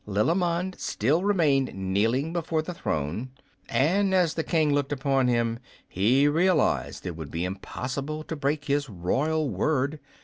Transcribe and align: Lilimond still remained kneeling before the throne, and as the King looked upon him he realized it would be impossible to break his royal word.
Lilimond 0.07 0.79
still 0.79 1.21
remained 1.23 1.75
kneeling 1.75 2.33
before 2.33 2.63
the 2.63 2.73
throne, 2.73 3.29
and 3.69 4.15
as 4.15 4.33
the 4.33 4.43
King 4.43 4.73
looked 4.73 4.91
upon 4.91 5.27
him 5.27 5.59
he 5.87 6.27
realized 6.27 7.05
it 7.05 7.15
would 7.15 7.29
be 7.29 7.45
impossible 7.45 8.23
to 8.23 8.35
break 8.35 8.65
his 8.65 8.89
royal 8.89 9.47
word. 9.47 9.99